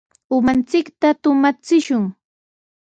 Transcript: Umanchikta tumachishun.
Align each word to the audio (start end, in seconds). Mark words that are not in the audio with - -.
Umanchikta 0.35 1.09
tumachishun. 1.21 2.05